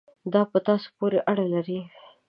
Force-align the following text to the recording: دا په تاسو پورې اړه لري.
دا 0.33 0.41
په 0.51 0.57
تاسو 0.67 0.87
پورې 0.97 1.19
اړه 1.31 1.45
لري. 1.53 1.79